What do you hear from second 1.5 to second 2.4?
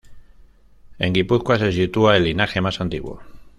se sitúa el